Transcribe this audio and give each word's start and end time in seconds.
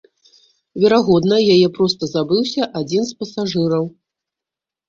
Верагодна, 0.83 1.37
яе 1.55 1.67
проста 1.77 2.03
забыўся 2.13 2.63
адзін 2.81 3.07
з 3.11 3.19
пасажыраў. 3.21 3.85